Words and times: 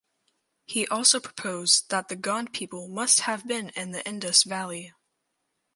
He 0.65 0.87
also 0.87 1.19
proposed 1.19 1.91
that 1.91 2.07
the 2.09 2.15
Gond 2.15 2.53
people 2.53 2.87
must 2.87 3.19
have 3.19 3.45
been 3.45 3.69
in 3.75 3.91
the 3.91 4.03
Indus 4.03 4.41
Valley. 4.41 4.93